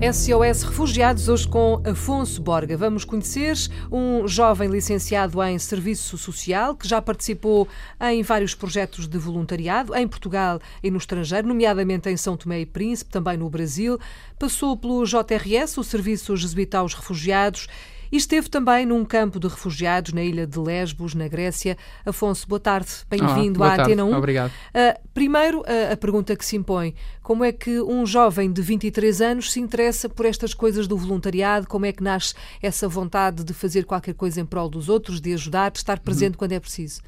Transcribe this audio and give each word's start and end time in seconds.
SOS 0.00 0.62
Refugiados, 0.62 1.28
hoje 1.28 1.46
com 1.46 1.82
Afonso 1.84 2.40
Borga. 2.40 2.74
Vamos 2.74 3.04
conhecer 3.04 3.54
um 3.92 4.26
jovem 4.26 4.70
licenciado 4.70 5.42
em 5.42 5.58
Serviço 5.58 6.16
Social 6.16 6.74
que 6.74 6.88
já 6.88 7.02
participou 7.02 7.68
em 8.00 8.22
vários 8.22 8.54
projetos 8.54 9.06
de 9.06 9.18
voluntariado 9.18 9.94
em 9.94 10.08
Portugal 10.08 10.58
e 10.82 10.90
no 10.90 10.96
estrangeiro, 10.96 11.46
nomeadamente 11.46 12.08
em 12.08 12.16
São 12.16 12.34
Tomé 12.34 12.60
e 12.60 12.66
Príncipe, 12.66 13.10
também 13.10 13.36
no 13.36 13.50
Brasil. 13.50 13.98
Passou 14.38 14.74
pelo 14.74 15.04
JRS, 15.04 15.76
o 15.76 15.84
Serviço 15.84 16.34
Jesuíta 16.34 16.78
aos 16.78 16.94
Refugiados, 16.94 17.68
e 18.10 18.16
esteve 18.16 18.48
também 18.48 18.84
num 18.84 19.04
campo 19.04 19.38
de 19.38 19.46
refugiados 19.46 20.12
na 20.12 20.22
ilha 20.22 20.46
de 20.46 20.58
Lesbos, 20.58 21.14
na 21.14 21.28
Grécia. 21.28 21.76
Afonso, 22.04 22.46
boa 22.48 22.60
tarde, 22.60 22.88
bem-vindo 23.08 23.62
à 23.62 23.74
Atena 23.74 24.04
1. 24.04 24.16
Obrigado. 24.16 24.50
Uh, 24.50 25.08
primeiro, 25.14 25.60
uh, 25.60 25.92
a 25.92 25.96
pergunta 25.96 26.34
que 26.34 26.44
se 26.44 26.56
impõe: 26.56 26.94
como 27.22 27.44
é 27.44 27.52
que 27.52 27.80
um 27.80 28.04
jovem 28.04 28.52
de 28.52 28.60
23 28.60 29.20
anos 29.20 29.52
se 29.52 29.60
interessa 29.60 30.08
por 30.08 30.26
estas 30.26 30.52
coisas 30.52 30.88
do 30.88 30.96
voluntariado? 30.96 31.66
Como 31.68 31.86
é 31.86 31.92
que 31.92 32.02
nasce 32.02 32.34
essa 32.60 32.88
vontade 32.88 33.44
de 33.44 33.54
fazer 33.54 33.84
qualquer 33.84 34.14
coisa 34.14 34.40
em 34.40 34.44
prol 34.44 34.68
dos 34.68 34.88
outros, 34.88 35.20
de 35.20 35.32
ajudar, 35.34 35.70
de 35.70 35.78
estar 35.78 36.00
presente 36.00 36.32
uhum. 36.32 36.38
quando 36.38 36.52
é 36.52 36.60
preciso? 36.60 37.00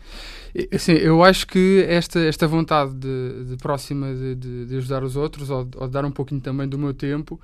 Sim, 0.79 0.93
eu 0.93 1.25
acho 1.25 1.47
que 1.47 1.85
esta, 1.89 2.21
esta 2.21 2.47
vontade 2.47 2.95
de, 2.95 3.45
de 3.51 3.57
próxima 3.57 4.15
de, 4.15 4.35
de, 4.35 4.67
de, 4.67 4.77
ajudar 4.77 5.03
os 5.03 5.17
outros, 5.17 5.51
ou, 5.51 5.67
ou, 5.77 5.87
de 5.87 5.93
dar 5.93 6.05
um 6.05 6.11
pouquinho 6.11 6.41
também 6.41 6.69
do 6.69 6.79
meu 6.79 6.93
tempo, 6.93 7.41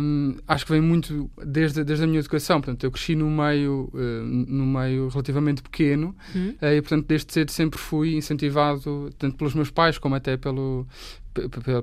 um, 0.00 0.36
acho 0.46 0.64
que 0.64 0.72
vem 0.72 0.80
muito 0.80 1.30
desde, 1.44 1.82
desde 1.84 2.04
a 2.04 2.06
minha 2.06 2.20
educação. 2.20 2.60
Portanto, 2.70 2.84
eu 2.84 2.90
cresci 2.90 3.16
num 3.16 3.34
meio, 3.34 3.90
uh, 3.92 4.24
num 4.24 4.66
meio 4.66 5.08
relativamente 5.08 5.62
pequeno 5.62 6.14
uhum. 6.34 6.54
uh, 6.62 6.66
e, 6.66 6.80
portanto, 6.80 7.06
desde 7.06 7.32
cedo 7.32 7.50
sempre 7.50 7.78
fui 7.78 8.14
incentivado, 8.14 9.10
tanto 9.18 9.36
pelos 9.36 9.54
meus 9.54 9.70
pais 9.70 9.98
como 9.98 10.14
até 10.14 10.36
pelo, 10.36 10.86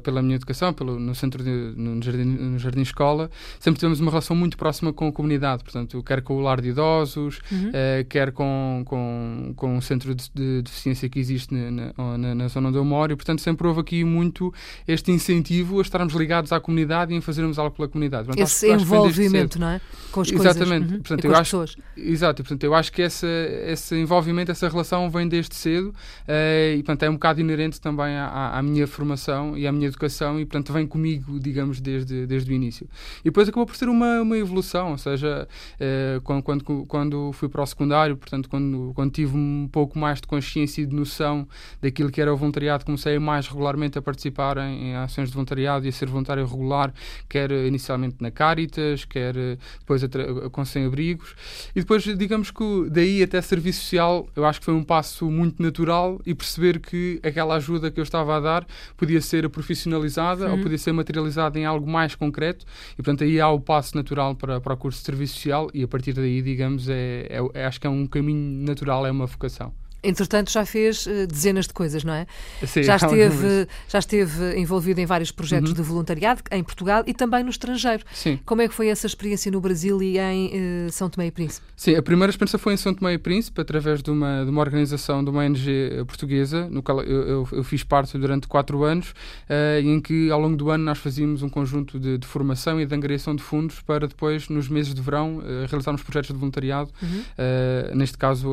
pela 0.04 0.22
minha 0.22 0.36
educação, 0.36 0.74
pelo, 0.74 1.00
no 1.00 1.16
centro 1.16 1.44
de, 1.44 1.50
no 1.50 2.02
jardim, 2.02 2.24
no 2.24 2.60
jardim 2.60 2.82
escola, 2.82 3.30
sempre 3.60 3.80
tivemos 3.80 4.00
uma 4.00 4.12
relação 4.12 4.36
muito 4.36 4.58
próxima 4.58 4.92
com 4.92 5.08
a 5.08 5.12
comunidade, 5.12 5.64
portanto, 5.64 6.02
quer 6.04 6.22
com 6.22 6.36
o 6.38 6.42
lar 6.42 6.60
de 6.60 6.70
idosos, 6.70 7.40
uhum. 7.52 7.70
uh, 7.70 8.06
quer 8.10 8.32
com, 8.32 8.84
com, 8.86 9.54
com 9.56 9.78
o 9.78 9.82
centro 9.82 10.14
de, 10.14 10.30
de 10.34 10.62
deficiência 10.64 11.08
que 11.08 11.20
existe 11.20 11.54
na, 11.54 11.94
na, 12.18 12.36
na, 12.36 12.48
zona 12.48 12.70
onde 12.70 12.78
eu 12.78 12.86
moro, 12.86 13.14
e 13.14 13.16
portanto 13.16 13.42
sempre 13.42 13.68
houve 13.68 13.80
aqui 13.80 14.04
muito 14.04 14.54
este 14.88 15.12
incentivo 15.12 15.80
a 15.80 15.82
estarmos 15.82 16.14
ligados 16.14 16.52
à 16.52 16.60
comunidade 16.60 17.14
e 17.14 17.18
a 17.18 17.22
fazermos 17.22 17.58
algo 17.58 17.76
pela 17.76 17.88
comunidade. 17.88 18.26
Portanto, 18.26 18.46
esse 18.46 18.70
acho, 18.70 18.84
envolvimento, 18.84 19.60
não 19.60 19.70
é? 19.70 19.82
Com 20.12 20.22
as 20.22 20.32
Exatamente. 20.32 20.68
coisas. 20.68 20.92
Uhum. 20.92 20.98
Portanto, 20.98 21.26
eu 21.26 21.32
acho, 21.32 21.44
pessoas. 21.44 21.78
Exato, 21.96 22.44
portanto, 22.44 22.64
eu 22.64 22.76
acho 22.76 22.92
que 22.92 23.02
essa, 23.02 23.28
esse 23.28 23.96
envolvimento, 23.96 24.52
essa 24.52 24.68
relação 24.68 25.10
vem 25.10 25.28
desde 25.28 25.56
cedo 25.56 25.90
uh, 25.90 26.74
e 26.76 26.84
portanto 26.84 27.04
é 27.04 27.10
um 27.10 27.14
bocado 27.14 27.40
inerente 27.40 27.80
também 27.80 28.16
à, 28.18 28.58
à 28.58 28.62
minha 28.62 28.86
formação 28.88 29.37
e 29.58 29.68
à 29.68 29.72
minha 29.72 29.88
educação 29.88 30.40
e, 30.40 30.46
portanto, 30.46 30.72
vem 30.74 30.88
comigo, 30.88 31.40
digamos, 31.40 31.80
desde, 31.80 32.26
desde 32.26 32.52
o 32.52 32.54
início. 32.54 32.88
E 33.22 33.26
depois 33.26 33.48
acabou 33.48 33.66
por 33.66 33.76
ser 33.76 33.90
uma, 33.90 34.22
uma 34.22 34.38
evolução, 34.38 34.92
ou 34.92 34.98
seja, 34.98 35.48
eh, 35.80 36.20
quando, 36.24 36.44
quando, 36.44 36.86
quando 36.88 37.32
fui 37.34 37.50
para 37.50 37.62
o 37.62 37.66
secundário, 37.66 38.18
portanto, 38.18 38.50
quando, 38.50 38.92
quando 38.96 39.12
tive 39.12 39.36
um 39.36 39.68
pouco 39.72 39.98
mais 39.98 40.20
de 40.22 40.28
consciência 40.28 40.82
e 40.82 40.86
de 40.86 40.96
noção 40.96 41.48
daquilo 41.82 42.12
que 42.12 42.22
era 42.22 42.34
o 42.34 42.38
voluntariado, 42.38 42.86
comecei 42.86 43.20
mais 43.20 43.48
regularmente 43.48 43.98
a 43.98 44.02
participar 44.02 44.58
em, 44.58 44.90
em 44.90 44.96
ações 44.96 45.30
de 45.30 45.34
voluntariado 45.34 45.86
e 45.86 45.90
a 45.90 45.92
ser 45.92 46.08
voluntário 46.08 46.46
regular, 46.46 46.94
quer 47.30 47.52
inicialmente 47.52 48.18
na 48.20 48.32
Caritas, 48.32 49.06
quer 49.06 49.34
depois 49.80 50.04
a, 50.04 50.08
com 50.50 50.66
sem-abrigos. 50.66 51.36
E 51.76 51.80
depois, 51.80 52.04
digamos 52.04 52.52
que 52.52 52.90
daí 52.90 53.24
até 53.24 53.42
serviço 53.42 53.82
social, 53.82 54.28
eu 54.36 54.46
acho 54.46 54.60
que 54.60 54.66
foi 54.66 54.74
um 54.74 54.84
passo 54.84 55.30
muito 55.30 55.62
natural 55.62 56.20
e 56.26 56.34
perceber 56.34 56.80
que 56.80 57.20
aquela 57.24 57.56
ajuda 57.56 57.92
que 57.92 58.00
eu 58.00 58.04
estava 58.04 58.38
a 58.38 58.40
dar 58.40 58.68
podia 58.96 59.22
ser 59.28 59.50
profissionalizada 59.50 60.50
ou 60.52 60.58
podia 60.60 60.78
ser 60.78 60.92
materializada 60.92 61.60
em 61.60 61.66
algo 61.66 61.90
mais 61.90 62.16
concreto 62.16 62.66
e, 62.94 62.96
portanto, 62.96 63.24
aí 63.24 63.40
há 63.40 63.50
o 63.50 63.60
passo 63.60 63.96
natural 63.96 64.36
para, 64.36 64.60
para 64.60 64.74
o 64.74 64.78
curso 64.78 65.00
de 65.00 65.06
Serviço 65.06 65.36
Social 65.36 65.70
e, 65.74 65.84
a 65.84 65.88
partir 65.88 66.14
daí, 66.14 66.42
digamos, 66.42 66.90
é, 66.90 67.28
é, 67.30 67.62
é 67.62 67.66
acho 67.66 67.80
que 67.80 67.88
é 67.88 67.90
um 67.90 68.08
caminho 68.08 68.66
natural, 68.66 69.06
é 69.06 69.12
uma 69.12 69.26
vocação. 69.26 69.74
Entretanto, 70.08 70.52
já 70.52 70.66
fez 70.66 71.06
uh, 71.06 71.28
dezenas 71.28 71.68
de 71.68 71.74
coisas, 71.74 72.04
não 72.04 72.14
é? 72.14 72.26
Sim, 72.66 72.84
já, 72.84 72.96
esteve, 72.96 73.68
já 73.90 74.00
esteve 74.00 74.58
envolvido 74.58 75.02
em 75.02 75.06
vários 75.06 75.32
projetos 75.32 75.72
uhum. 75.72 75.76
de 75.76 75.82
voluntariado 75.82 76.42
em 76.50 76.64
Portugal 76.64 77.04
e 77.06 77.14
também 77.14 77.44
no 77.44 77.50
estrangeiro. 77.50 78.04
Sim. 78.14 78.40
Como 78.46 78.62
é 78.62 78.68
que 78.68 78.74
foi 78.74 78.88
essa 78.88 79.06
experiência 79.06 79.52
no 79.52 79.60
Brasil 79.60 80.02
e 80.02 80.18
em 80.18 80.88
uh, 80.88 80.92
São 80.92 81.10
Tomé 81.10 81.28
e 81.28 81.32
Príncipe? 81.32 81.68
Sim, 81.76 81.96
a 81.96 82.02
primeira 82.02 82.30
experiência 82.32 82.58
foi 82.58 82.74
em 82.74 82.78
São 82.78 82.94
Tomé 82.94 83.14
e 83.14 83.18
Príncipe, 83.18 83.60
através 83.60 84.02
de 84.02 84.10
uma, 84.10 84.46
de 84.46 84.50
uma 84.50 84.62
organização, 84.62 85.24
de 85.24 85.30
uma 85.30 85.44
ONG 85.44 85.70
eh, 85.70 86.04
portuguesa, 86.06 86.70
no 86.70 86.82
qual 86.82 87.02
eu, 87.02 87.22
eu, 87.28 87.48
eu 87.52 87.64
fiz 87.64 87.84
parte 87.84 88.18
durante 88.18 88.48
quatro 88.48 88.84
anos, 88.84 89.10
uh, 89.10 89.80
em 89.82 90.00
que 90.00 90.32
ao 90.32 90.40
longo 90.40 90.56
do 90.56 90.70
ano 90.70 90.86
nós 90.86 90.98
fazíamos 90.98 91.44
um 91.44 91.50
conjunto 91.50 92.00
de, 92.00 92.18
de, 92.18 92.26
formação 92.26 92.80
e 92.80 92.86
de 92.86 92.96
angariação 92.96 93.36
de 93.36 93.44
fundos 93.44 93.82
para 93.82 94.08
depois, 94.08 94.48
nos 94.48 94.70
meses 94.70 94.94
de 94.94 95.02
verão, 95.02 95.42
realizarmos 95.68 96.02
projetos 96.02 96.32
de 96.32 96.38
voluntariado. 96.38 96.90
Uhum. 97.02 97.96
neste 97.96 98.18
caso, 98.18 98.50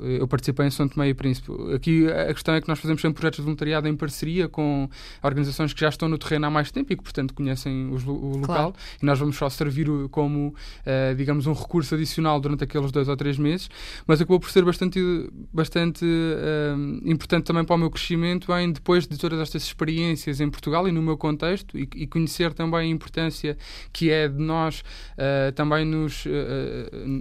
eu 0.00 0.26
participei 0.26 0.69
em 0.70 0.72
São 0.72 0.88
Tomé 0.88 1.08
e 1.08 1.14
Príncipe 1.14 1.50
Aqui 1.74 2.06
a 2.08 2.32
questão 2.32 2.54
é 2.54 2.60
que 2.60 2.68
nós 2.68 2.78
fazemos 2.78 3.02
sempre 3.02 3.16
projetos 3.16 3.38
de 3.38 3.42
voluntariado 3.42 3.88
em 3.88 3.96
parceria 3.96 4.48
com 4.48 4.88
organizações 5.22 5.72
que 5.72 5.80
já 5.80 5.88
estão 5.88 6.08
no 6.08 6.16
terreno 6.16 6.46
há 6.46 6.50
mais 6.50 6.70
tempo 6.70 6.92
e 6.92 6.96
que, 6.96 7.02
portanto, 7.02 7.34
conhecem 7.34 7.90
os, 7.90 8.06
o 8.06 8.12
local. 8.12 8.72
Claro. 8.72 8.74
E 9.02 9.04
nós 9.04 9.18
vamos 9.18 9.36
só 9.36 9.48
servir 9.48 9.88
como, 10.10 10.48
uh, 10.48 11.14
digamos, 11.16 11.46
um 11.46 11.52
recurso 11.52 11.94
adicional 11.94 12.40
durante 12.40 12.64
aqueles 12.64 12.92
dois 12.92 13.08
ou 13.08 13.16
três 13.16 13.38
meses. 13.38 13.68
Mas 14.06 14.20
acabou 14.20 14.38
por 14.38 14.50
ser 14.50 14.64
bastante, 14.64 15.00
bastante 15.52 16.04
uh, 16.04 17.08
importante 17.08 17.44
também 17.44 17.64
para 17.64 17.74
o 17.74 17.78
meu 17.78 17.90
crescimento 17.90 18.52
em, 18.54 18.72
depois 18.72 19.06
de 19.06 19.18
todas 19.18 19.40
estas 19.40 19.64
experiências 19.64 20.40
em 20.40 20.48
Portugal 20.48 20.86
e 20.86 20.92
no 20.92 21.02
meu 21.02 21.16
contexto 21.16 21.76
e, 21.76 21.88
e 21.94 22.06
conhecer 22.06 22.52
também 22.52 22.80
a 22.80 22.86
importância 22.86 23.56
que 23.92 24.10
é 24.10 24.28
de 24.28 24.38
nós 24.38 24.80
uh, 24.80 25.52
também 25.52 25.84
nos, 25.84 26.24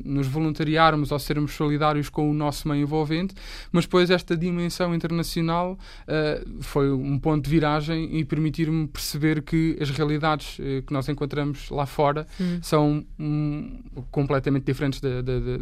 nos 0.06 0.28
voluntariarmos 0.28 1.12
ou 1.12 1.20
sermos 1.20 1.54
solidários 1.54 2.10
com 2.10 2.30
o 2.30 2.34
nosso 2.34 2.68
meio 2.68 2.82
envolvente, 2.82 3.29
mas 3.72 3.86
depois 3.86 4.10
esta 4.10 4.36
dimensão 4.36 4.94
internacional 4.94 5.78
uh, 6.04 6.64
foi 6.64 6.92
um 6.92 7.18
ponto 7.20 7.44
de 7.44 7.50
viragem 7.50 8.18
e 8.18 8.26
permitir-me 8.26 8.88
perceber 8.88 9.42
que 9.42 9.78
as 9.80 9.90
realidades 9.90 10.60
uh, 10.60 10.82
que 10.86 10.94
nós 10.94 11.08
encontramos 11.10 11.70
lá 11.70 11.86
fora 11.86 12.28
são 12.62 13.06
um, 13.20 13.82
completamente 14.12 14.66
diferentes 14.66 15.02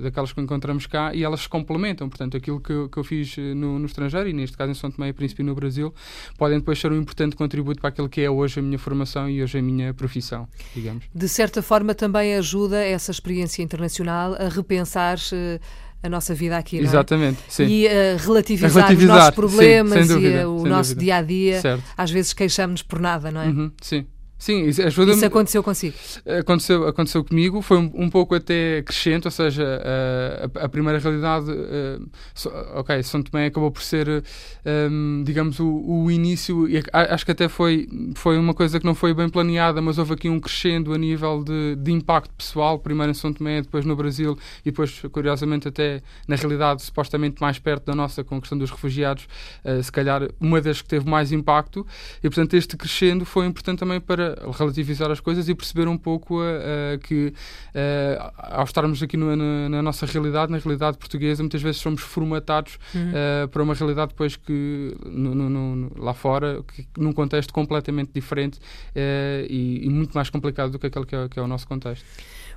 daquelas 0.02 0.32
que 0.34 0.42
encontramos 0.42 0.86
cá 0.86 1.14
e 1.14 1.24
elas 1.24 1.42
se 1.42 1.50
complementam. 1.50 2.10
Portanto, 2.10 2.38
aquilo 2.38 2.60
que, 2.60 2.72
eu, 2.72 2.90
que 2.90 2.98
eu 2.98 3.04
fiz 3.04 3.38
eh, 3.38 3.54
no, 3.54 3.80
no, 3.80 3.86
estrangeiro, 3.86 4.30
e 4.30 4.34
neste 4.34 4.58
caso 4.58 4.72
em 4.72 4.76
São 4.76 4.92
Tomé 4.92 5.10
e 5.10 5.14
Príncipe 5.14 5.44
no 5.44 5.56
Brasil, 5.56 5.94
podem 6.38 6.60
depois 6.60 6.80
ser 6.80 6.92
um 6.92 6.98
importante 6.98 7.36
contributo 7.36 7.80
para 7.80 7.90
aquilo 7.90 8.10
que 8.10 8.22
é 8.22 8.30
hoje 8.30 8.60
a 8.60 8.64
minha 8.64 8.80
formação 8.80 9.30
e 9.30 9.42
hoje 9.42 9.58
a 9.58 9.62
minha 9.62 9.94
profissão, 9.94 10.48
digamos. 10.74 11.06
De 11.14 11.28
certa 11.28 11.62
forma, 11.62 11.94
também 11.94 12.36
ajuda 12.36 12.84
essa 12.84 13.12
experiência 13.12 13.62
internacional 13.62 14.36
a 14.36 14.50
repensar. 14.50 15.18
Uh, 15.18 15.87
a 16.02 16.10
nossa 16.10 16.34
vida 16.34 16.58
aqui, 16.58 16.78
Exatamente, 16.78 17.40
é? 17.48 17.50
sim. 17.50 17.66
E 17.66 17.88
uh, 17.88 18.18
relativizar, 18.18 18.72
relativizar, 18.72 19.16
os 19.16 19.22
nossos 19.22 19.36
problemas 19.36 20.08
sim, 20.08 20.14
dúvida, 20.14 20.42
e 20.42 20.46
uh, 20.46 20.50
o 20.50 20.66
nosso 20.68 20.90
dúvida. 20.92 21.06
dia 21.06 21.16
a 21.18 21.22
dia. 21.22 21.62
Certo. 21.62 21.84
Às 21.98 22.12
vezes 22.12 22.34
queixamos-nos 22.34 22.84
por 22.84 23.00
nada, 23.00 23.32
não 23.32 23.42
é? 23.42 23.48
Uhum, 23.48 23.72
sim. 23.82 24.06
Sim, 24.38 24.66
isso 24.66 24.82
ajuda 24.84 25.14
Isso 25.14 25.26
aconteceu 25.26 25.64
consigo? 25.64 25.96
Aconteceu, 26.40 26.88
aconteceu 26.88 27.24
comigo, 27.24 27.62
foi 27.62 27.78
um, 27.78 27.92
um 27.96 28.10
pouco 28.10 28.36
até 28.36 28.84
crescente, 28.84 29.26
ou 29.26 29.32
seja, 29.32 29.82
a, 30.56 30.66
a 30.66 30.70
primeira 30.70 31.00
realidade, 31.00 31.50
uh, 31.50 32.08
so, 32.36 32.50
ok, 32.76 33.02
São 33.02 33.24
Tomé 33.24 33.48
acabou 33.48 33.72
por 33.72 33.82
ser, 33.82 34.08
um, 34.08 34.22
ehm, 34.64 35.24
digamos, 35.24 35.60
o, 35.60 35.68
o, 35.68 36.12
início, 36.12 36.70
e 36.70 36.84
acho 36.94 37.26
que 37.26 37.32
até 37.32 37.48
foi, 37.48 37.90
foi 38.14 38.38
uma 38.38 38.54
coisa 38.54 38.80
que 38.80 38.86
não 38.86 38.94
foi 38.94 39.12
bem 39.12 39.28
planeada, 39.28 39.82
mas 39.82 39.98
houve 39.98 40.14
aqui 40.14 40.30
um 40.30 40.40
crescendo 40.40 40.94
a 40.94 40.98
nível 41.00 41.44
de, 41.44 41.76
de 41.76 41.92
impacto 41.92 42.32
pessoal, 42.36 42.78
primeiro 42.78 43.12
em 43.12 43.16
São 43.16 43.34
Tomé, 43.34 43.64
depois 43.64 43.86
no 43.86 43.96
Brasil, 43.96 44.38
e 44.62 44.70
depois, 44.70 45.02
curiosamente, 45.12 45.68
até 45.68 46.02
na 46.28 46.36
realidade 46.36 46.84
supostamente 46.84 47.42
mais 47.42 47.58
perto 47.58 47.86
da 47.86 47.96
nossa, 47.96 48.24
com 48.24 48.36
a 48.36 48.40
questão 48.40 48.58
dos 48.58 48.70
refugiados, 48.70 49.28
uh, 49.66 49.82
se 49.82 49.92
calhar 49.92 50.30
uma 50.40 50.62
das 50.62 50.80
que 50.80 50.88
teve 50.88 51.10
mais 51.10 51.32
impacto, 51.32 51.86
e 52.20 52.30
portanto 52.30 52.54
este 52.54 52.78
crescendo 52.78 53.26
foi 53.26 53.48
importante 53.48 53.80
também 53.80 54.00
para 54.00 54.27
relativizar 54.58 55.12
as 55.12 55.20
coisas 55.20 55.48
e 55.50 55.56
perceber 55.56 55.88
um 55.88 55.98
pouco 55.98 56.42
uh, 56.42 56.98
que, 57.04 57.28
uh, 57.28 58.32
ao 58.36 58.64
estarmos 58.64 59.02
aqui 59.02 59.18
no, 59.18 59.36
na, 59.36 59.70
na, 59.70 59.82
nossa 59.82 60.06
realidade, 60.06 60.52
na 60.52 60.58
realidade 60.58 60.98
portuguesa, 60.98 61.44
muitas 61.44 61.62
vezes 61.62 61.82
somos 61.82 62.02
formatados 62.02 62.78
uhum. 62.94 63.10
uh, 63.10 63.48
para 63.48 63.64
uma 63.64 63.74
realidade 63.74 64.10
depois 64.10 64.36
que 64.36 64.96
no, 65.06 65.36
no, 65.36 65.50
no, 65.50 65.92
lá 65.98 66.14
fora, 66.14 66.64
que, 66.74 66.88
num 66.98 67.12
contexto 67.12 67.54
completamente 67.54 68.12
diferente 68.14 68.60
e, 69.50 69.82
e, 69.84 69.90
muito 69.90 70.14
mais 70.14 70.30
complicado 70.30 70.72
do 70.72 70.80
que 70.80 70.88
aquele 70.88 71.06
que 71.06 71.16
é, 71.16 71.28
que 71.28 71.40
é 71.40 71.42
o 71.42 71.48
nosso 71.48 71.68
contexto. 71.68 72.06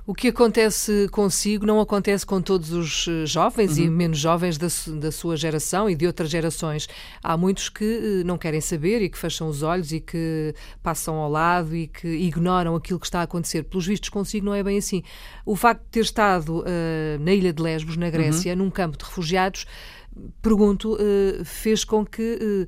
O 0.05 0.15
que 0.15 0.29
acontece 0.29 1.07
consigo 1.11 1.65
não 1.65 1.79
acontece 1.79 2.25
com 2.25 2.41
todos 2.41 2.71
os 2.71 3.07
eh, 3.07 3.25
jovens 3.25 3.77
uhum. 3.77 3.85
e 3.85 3.89
menos 3.89 4.17
jovens 4.17 4.57
da, 4.57 4.67
da, 4.99 5.11
sua 5.11 5.37
geração 5.37 5.87
e 5.87 5.95
de 5.95 6.07
outras 6.07 6.29
gerações. 6.29 6.89
Há 7.21 7.37
muitos 7.37 7.69
que 7.69 7.83
eh, 7.83 8.23
não 8.23 8.35
querem 8.37 8.59
saber 8.59 9.01
e 9.03 9.09
que 9.09 9.17
fecham 9.17 9.47
os 9.47 9.61
olhos 9.61 9.91
e 9.91 9.99
que 9.99 10.55
passam 10.81 11.15
ao 11.15 11.29
lado 11.29 11.75
e 11.75 11.87
que 11.87 12.07
ignoram 12.07 12.75
aquilo 12.75 12.99
que 12.99 13.05
está 13.05 13.19
a 13.19 13.23
acontecer. 13.23 13.63
Pelos 13.63 13.85
vistos, 13.85 14.09
consigo 14.09 14.45
não 14.45 14.55
é 14.55 14.63
bem 14.63 14.79
assim. 14.79 15.03
O 15.45 15.55
facto 15.55 15.83
de 15.83 15.89
ter 15.89 16.01
estado 16.01 16.61
uh, 16.61 16.63
na 17.19 17.31
ilha 17.31 17.53
de 17.53 17.61
Lesbos, 17.61 17.95
na 17.95 18.09
Grécia, 18.09 18.53
uhum. 18.53 18.59
num 18.59 18.69
campo 18.71 18.97
de 18.97 19.05
refugiados, 19.05 19.67
pergunto, 20.41 20.95
uh, 20.95 21.45
fez 21.45 21.83
com 21.83 22.03
que. 22.03 22.67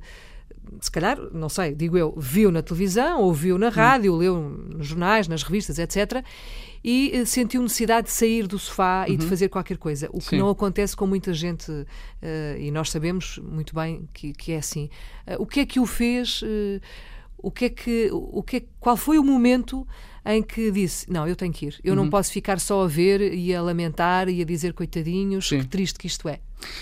se 0.80 0.90
calhar, 0.90 1.18
não 1.32 1.48
sei, 1.48 1.74
digo 1.74 1.96
eu, 1.96 2.14
viu 2.16 2.50
na 2.50 2.62
televisão, 2.62 3.20
ou 3.20 3.34
viu 3.34 3.58
na 3.58 3.68
rádio, 3.68 4.14
hum. 4.14 4.16
leu 4.16 4.40
nos 4.40 4.86
jornais, 4.86 5.28
nas 5.28 5.42
revistas, 5.42 5.78
etc 5.78 6.24
e 6.84 7.18
uh, 7.18 7.24
sentiu 7.24 7.62
necessidade 7.62 8.08
de 8.08 8.12
sair 8.12 8.46
do 8.46 8.58
sofá 8.58 9.06
uhum. 9.08 9.14
e 9.14 9.16
de 9.16 9.24
uhum. 9.24 9.30
fazer 9.30 9.48
qualquer 9.48 9.78
coisa. 9.78 10.08
O 10.12 10.18
que 10.18 10.30
Sim. 10.30 10.38
não 10.38 10.50
acontece 10.50 10.94
com 10.94 11.06
muita 11.06 11.32
gente, 11.32 11.70
uh, 11.70 11.86
e 12.58 12.70
nós 12.70 12.90
sabemos 12.90 13.38
muito 13.38 13.74
bem 13.74 14.06
que, 14.12 14.34
que 14.34 14.52
é 14.52 14.58
assim. 14.58 14.90
Uh, 15.26 15.42
o 15.42 15.46
que 15.46 15.60
é 15.60 15.66
que 15.66 15.80
o 15.80 15.86
fez? 15.86 16.42
o 17.38 17.50
que 17.50 17.66
é 17.66 17.68
que, 17.68 18.08
o 18.12 18.42
que 18.42 18.56
é, 18.56 18.62
qual 18.80 18.96
foi 18.96 19.18
o 19.18 19.24
momento 19.24 19.86
em 20.24 20.42
que 20.42 20.70
disse: 20.70 21.10
Não, 21.10 21.26
eu 21.26 21.36
tenho 21.36 21.52
que 21.52 21.66
ir, 21.66 21.80
eu 21.82 21.94
uhum. 21.94 22.04
não 22.04 22.10
posso 22.10 22.32
ficar 22.32 22.58
só 22.58 22.84
a 22.84 22.86
ver 22.86 23.20
e 23.34 23.54
a 23.54 23.62
lamentar 23.62 24.28
e 24.28 24.40
a 24.40 24.44
dizer 24.44 24.72
coitadinhos, 24.72 25.48
Sim. 25.48 25.60
que 25.60 25.66
triste 25.66 25.98
que 25.98 26.06
isto 26.06 26.28
é. 26.28 26.40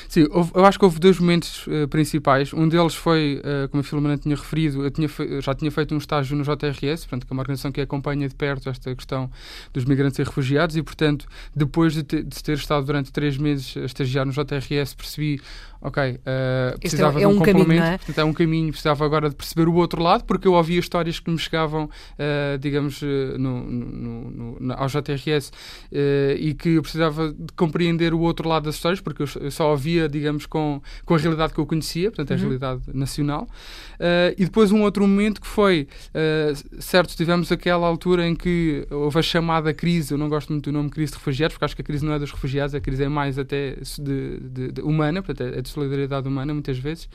Sim, 0.08 0.26
houve, 0.30 0.52
eu 0.54 0.64
acho 0.64 0.78
que 0.78 0.84
houve 0.84 0.98
dois 0.98 1.18
momentos 1.18 1.66
uh, 1.66 1.88
principais. 1.88 2.52
Um 2.52 2.68
deles 2.68 2.94
foi, 2.94 3.40
uh, 3.40 3.68
como 3.68 3.80
a 3.80 3.84
Filomena 3.84 4.16
tinha 4.16 4.36
referido, 4.36 4.84
eu 4.84 4.90
tinha 4.90 5.08
já 5.40 5.54
tinha 5.54 5.70
feito 5.70 5.94
um 5.94 5.98
estágio 5.98 6.36
no 6.36 6.44
JRS, 6.44 7.06
portanto, 7.06 7.26
que 7.26 7.32
é 7.32 7.34
uma 7.34 7.42
organização 7.42 7.72
que 7.72 7.80
acompanha 7.80 8.28
de 8.28 8.34
perto 8.34 8.68
esta 8.68 8.94
questão 8.94 9.30
dos 9.72 9.84
migrantes 9.84 10.18
e 10.18 10.22
refugiados, 10.22 10.76
e, 10.76 10.82
portanto, 10.82 11.26
depois 11.54 11.94
de, 11.94 12.02
te, 12.02 12.22
de 12.22 12.42
ter 12.42 12.56
estado 12.56 12.84
durante 12.86 13.12
três 13.12 13.36
meses 13.36 13.76
a 13.76 13.84
estagiar 13.84 14.26
no 14.26 14.32
JRS, 14.32 14.94
percebi 14.94 15.40
ok, 15.80 16.12
uh, 16.12 16.78
precisava 16.78 17.18
é, 17.18 17.24
é 17.24 17.26
de 17.26 17.32
um, 17.32 17.36
um 17.36 17.38
complemento, 17.38 17.66
caminho, 17.66 17.82
é? 17.82 17.98
portanto 17.98 18.18
é 18.18 18.24
um 18.24 18.32
caminho, 18.32 18.68
precisava 18.68 19.04
agora 19.04 19.28
de 19.28 19.34
perceber 19.34 19.68
o 19.68 19.74
outro 19.74 20.00
lado, 20.00 20.24
porque 20.24 20.46
eu 20.46 20.52
ouvia 20.52 20.78
histórias 20.78 21.18
que 21.18 21.28
me 21.28 21.38
chegavam, 21.38 21.90
digamos, 22.60 23.02
no, 23.36 23.64
no, 23.64 24.60
no, 24.60 24.72
ao 24.74 24.86
JRS 24.86 25.50
e 26.38 26.54
que 26.54 26.70
eu 26.70 26.82
precisava 26.82 27.32
de 27.32 27.52
compreender 27.56 28.14
o 28.14 28.20
outro 28.20 28.48
lado 28.48 28.64
das 28.64 28.76
histórias, 28.76 29.00
porque 29.00 29.22
eu 29.22 29.50
só 29.50 29.61
ouvia, 29.66 30.08
digamos, 30.08 30.46
com, 30.46 30.80
com 31.04 31.14
a 31.14 31.18
realidade 31.18 31.52
que 31.52 31.58
eu 31.58 31.66
conhecia, 31.66 32.10
portanto 32.10 32.30
é 32.30 32.34
a 32.34 32.36
uhum. 32.36 32.42
realidade 32.42 32.82
nacional. 32.92 33.48
e 34.36 34.44
depois 34.44 34.72
um 34.72 34.82
outro 34.82 35.06
momento 35.06 35.40
que 35.40 35.46
foi, 35.46 35.88
certo, 36.78 37.16
tivemos 37.16 37.50
aquela 37.52 37.86
altura 37.86 38.26
em 38.26 38.34
que 38.34 38.86
houve 38.90 39.18
a 39.18 39.22
chamada 39.22 39.72
crise, 39.72 40.12
eu 40.12 40.18
não 40.18 40.28
gosto 40.28 40.52
muito 40.52 40.70
do 40.70 40.72
nome 40.72 40.90
crise 40.90 41.12
de 41.12 41.18
refugiados, 41.18 41.54
porque 41.54 41.64
acho 41.64 41.76
que 41.76 41.82
a 41.82 41.84
crise 41.84 42.04
não 42.04 42.12
é 42.12 42.18
dos 42.18 42.30
refugiados, 42.30 42.74
a 42.74 42.80
crise 42.80 43.04
é 43.04 43.08
mais 43.08 43.38
até 43.38 43.76
de, 43.98 44.40
de, 44.40 44.72
de 44.72 44.80
humana, 44.80 45.22
portanto 45.22 45.54
é, 45.54 45.58
é 45.58 45.62
de 45.62 45.68
solidariedade 45.68 46.26
humana, 46.26 46.52
muitas 46.52 46.78
vezes, 46.78 47.08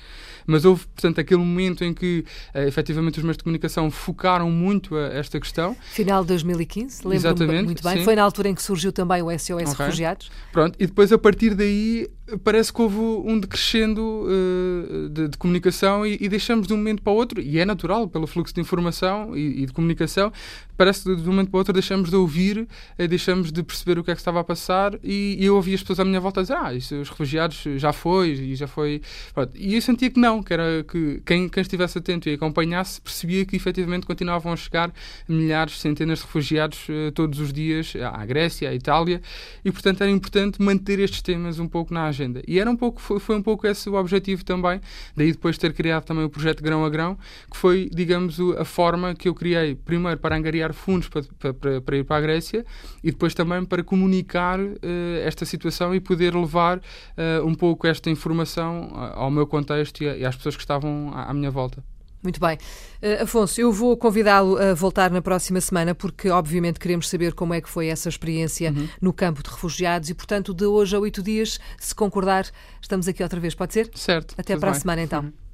mas 0.45 0.65
houve, 0.65 0.85
portanto, 0.87 1.19
aquele 1.19 1.39
momento 1.39 1.83
em 1.83 1.93
que, 1.93 2.25
uh, 2.53 2.59
efetivamente, 2.59 3.17
os 3.17 3.23
meios 3.23 3.37
de 3.37 3.43
comunicação 3.43 3.89
focaram 3.91 4.49
muito 4.49 4.95
a 4.95 5.07
esta 5.07 5.39
questão. 5.39 5.75
Final 5.91 6.23
de 6.23 6.29
2015, 6.29 7.07
lembro-me 7.07 7.61
muito 7.63 7.83
bem. 7.83 7.97
Sim. 7.97 8.03
Foi 8.03 8.15
na 8.15 8.23
altura 8.23 8.49
em 8.49 8.55
que 8.55 8.61
surgiu 8.61 8.91
também 8.91 9.21
o 9.21 9.29
SOS 9.37 9.51
okay. 9.51 9.85
Refugiados. 9.85 10.31
Pronto, 10.51 10.75
e 10.79 10.85
depois, 10.85 11.11
a 11.11 11.17
partir 11.17 11.53
daí, 11.53 12.07
parece 12.37 12.71
que 12.71 12.81
houve 12.81 12.97
um 12.97 13.39
decrescendo 13.39 14.01
uh, 14.01 15.09
de, 15.09 15.27
de, 15.29 15.37
comunicação 15.37 16.05
e, 16.05 16.17
e, 16.19 16.29
deixamos 16.29 16.67
de 16.67 16.73
um 16.73 16.77
momento 16.77 17.01
para 17.01 17.13
o 17.13 17.15
outro, 17.15 17.41
e 17.41 17.59
é 17.59 17.65
natural, 17.65 18.07
pelo 18.07 18.27
fluxo 18.27 18.53
de 18.53 18.61
informação 18.61 19.35
e, 19.35 19.63
e 19.63 19.65
de 19.65 19.73
comunicação, 19.73 20.31
parece 20.77 21.03
que 21.03 21.15
de 21.15 21.23
um 21.23 21.31
momento 21.31 21.49
para 21.49 21.57
o 21.57 21.59
outro 21.59 21.73
deixamos 21.73 22.09
de 22.09 22.15
ouvir, 22.15 22.59
uh, 22.59 23.07
deixamos 23.07 23.51
de 23.51 23.63
perceber 23.63 23.99
o 23.99 24.03
que 24.03 24.11
é 24.11 24.13
que 24.13 24.21
estava 24.21 24.39
a 24.39 24.43
passar, 24.43 24.93
e, 25.03 25.37
eu 25.39 25.55
ouvi 25.55 25.73
as 25.73 25.81
pessoas 25.81 25.99
à 25.99 26.05
minha 26.05 26.19
volta 26.19 26.41
dizer, 26.41 26.55
ah, 26.55 26.73
isso, 26.73 26.95
os 26.95 27.09
refugiados 27.09 27.63
já 27.77 27.91
foi, 27.91 28.31
e 28.31 28.55
já 28.55 28.67
foi... 28.67 29.01
Pronto. 29.33 29.51
E 29.55 29.75
eu 29.75 29.81
sentia 29.81 30.09
que 30.09 30.19
não, 30.19 30.43
que 30.43 30.53
era 30.53 30.83
que 30.83 31.21
quem, 31.25 31.49
quem 31.49 31.61
estivesse 31.61 31.97
atento 31.97 32.29
e 32.29 32.33
acompanhasse 32.33 33.01
percebia 33.01 33.45
que 33.45 33.55
efetivamente 33.55 34.05
continuavam 34.05 34.53
a 34.53 34.55
chegar 34.55 34.91
milhares, 35.27 35.79
centenas 35.79 36.19
de 36.19 36.25
refugiados 36.25 36.87
uh, 36.89 37.11
todos 37.13 37.39
os 37.39 37.51
dias 37.51 37.93
à 37.95 38.25
Grécia, 38.25 38.69
à 38.69 38.73
Itália, 38.73 39.21
e 39.63 39.71
portanto 39.71 40.01
era 40.01 40.11
importante 40.11 40.61
manter 40.61 40.99
estes 40.99 41.21
temas 41.21 41.59
um 41.59 41.67
pouco 41.67 41.93
na 41.93 42.05
agenda. 42.05 42.41
E 42.47 42.59
era 42.59 42.69
um 42.69 42.75
pouco, 42.75 43.01
foi, 43.01 43.19
foi 43.19 43.35
um 43.35 43.41
pouco 43.41 43.65
esse 43.65 43.89
o 43.89 43.95
objetivo 43.95 44.43
também, 44.43 44.79
daí 45.15 45.31
depois 45.31 45.57
ter 45.57 45.73
criado 45.73 46.03
também 46.03 46.23
o 46.23 46.29
projeto 46.29 46.61
Grão 46.61 46.85
a 46.85 46.89
Grão, 46.89 47.17
que 47.49 47.57
foi, 47.57 47.89
digamos, 47.93 48.39
a 48.57 48.65
forma 48.65 49.15
que 49.15 49.27
eu 49.27 49.33
criei, 49.33 49.75
primeiro 49.75 50.19
para 50.19 50.35
angariar 50.35 50.66
fundos 50.73 51.09
para, 51.09 51.53
para, 51.53 51.81
para 51.81 51.97
ir 51.97 52.03
para 52.03 52.17
a 52.17 52.21
Grécia 52.21 52.65
e 53.03 53.11
depois 53.11 53.33
também 53.33 53.63
para 53.65 53.83
comunicar 53.83 54.59
uh, 54.59 54.77
esta 55.23 55.45
situação 55.45 55.93
e 55.93 55.99
poder 55.99 56.35
levar 56.35 56.77
uh, 56.77 57.45
um 57.45 57.53
pouco 57.53 57.87
esta 57.87 58.09
informação 58.09 58.89
ao 59.13 59.31
meu 59.31 59.47
contexto 59.47 60.03
e, 60.03 60.25
às 60.25 60.35
pessoas 60.35 60.55
que 60.55 60.61
estavam 60.61 61.11
à, 61.13 61.29
à 61.29 61.33
minha 61.33 61.51
volta. 61.51 61.83
Muito 62.21 62.39
bem. 62.39 62.57
Uh, 63.01 63.23
Afonso, 63.23 63.61
eu 63.61 63.71
vou 63.71 63.95
convidá-lo 63.95 64.57
a 64.57 64.73
voltar 64.73 65.11
na 65.11 65.21
próxima 65.21 65.61
semana, 65.61 65.93
porque 65.93 66.29
obviamente 66.29 66.79
queremos 66.79 67.07
saber 67.07 67.33
como 67.33 67.53
é 67.53 67.61
que 67.61 67.69
foi 67.69 67.87
essa 67.87 68.09
experiência 68.09 68.71
uhum. 68.71 68.87
no 69.01 69.13
campo 69.13 69.43
de 69.43 69.49
refugiados 69.49 70.09
e, 70.09 70.13
portanto, 70.13 70.53
de 70.53 70.65
hoje 70.65 70.95
a 70.95 70.99
oito 70.99 71.21
dias, 71.21 71.59
se 71.79 71.93
concordar, 71.93 72.45
estamos 72.81 73.07
aqui 73.07 73.23
outra 73.23 73.39
vez. 73.39 73.53
Pode 73.53 73.73
ser? 73.73 73.89
Certo. 73.93 74.35
Até 74.37 74.57
para 74.57 74.71
bem. 74.71 74.77
a 74.77 74.79
semana, 74.79 75.01
então. 75.01 75.23
Uhum. 75.23 75.46